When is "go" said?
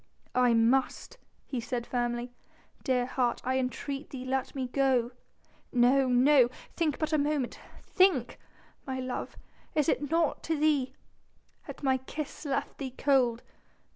4.67-5.11